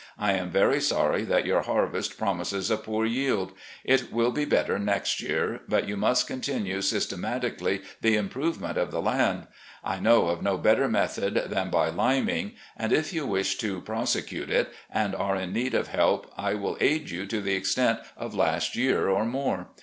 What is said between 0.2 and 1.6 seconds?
am very sorry that